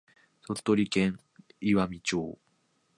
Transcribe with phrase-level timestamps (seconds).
[0.47, 1.19] 鳥取県
[1.59, 2.39] 岩美町